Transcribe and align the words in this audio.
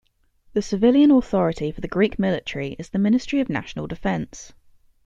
The 0.53 0.63
civilian 0.63 1.11
authority 1.11 1.71
for 1.71 1.79
the 1.79 1.87
Greek 1.87 2.17
military 2.17 2.71
is 2.79 2.89
the 2.89 2.97
Ministry 2.97 3.39
of 3.39 3.49
National 3.49 3.85
Defense. 3.85 4.51